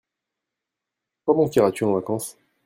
[1.25, 2.35] Quand donc iras-tu en vacances?